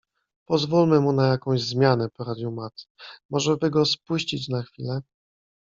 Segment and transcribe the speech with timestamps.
[0.45, 2.87] Pozwólmy mu na jakąś zmianę poradził Matt.-
[3.31, 5.01] Może by go spuścić na chwilę?